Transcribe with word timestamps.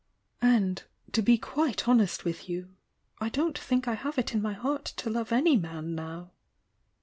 And,— 0.41 0.81
to 1.13 1.21
be 1.21 1.37
quite 1.37 1.87
honest 1.87 2.25
with 2.25 2.49
you— 2.49 2.75
I 3.21 3.29
don't 3.29 3.55
think 3.55 3.87
I 3.87 3.93
have 3.93 4.17
it 4.17 4.33
in 4.33 4.41
my 4.41 4.53
heart 4.53 4.85
to 4.97 5.11
love 5.11 5.31
any 5.31 5.57
man 5.57 5.93
now!" 5.93 6.31